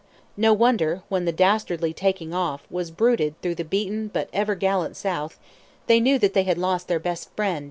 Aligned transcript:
No 0.35 0.51
wonder, 0.51 1.03
when 1.09 1.25
the 1.25 1.31
dastardly 1.31 1.93
taking 1.93 2.33
off 2.33 2.63
was 2.71 2.89
bruited 2.89 3.39
through 3.43 3.53
the 3.53 3.63
beaten 3.63 4.07
but 4.07 4.29
ever 4.33 4.55
gallant 4.55 4.97
South, 4.97 5.37
they 5.85 5.99
knew 5.99 6.17
that 6.17 6.33
they 6.33 6.41
had 6.41 6.57
lost 6.57 6.87
"their 6.87 6.97
best 6.99 7.29
friend!" 7.35 7.59